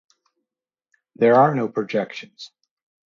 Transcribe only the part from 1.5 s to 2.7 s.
no projections.